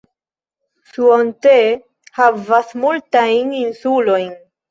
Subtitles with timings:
[0.93, 1.59] Suontee
[2.19, 4.35] havas multajn insulojn.